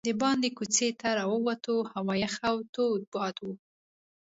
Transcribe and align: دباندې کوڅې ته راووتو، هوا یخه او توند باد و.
دباندې 0.07 0.49
کوڅې 0.57 0.87
ته 0.99 1.07
راووتو، 1.19 1.75
هوا 1.91 2.13
یخه 2.23 2.43
او 2.51 2.57
توند 2.73 3.03
باد 3.13 3.35
و. 3.41 3.45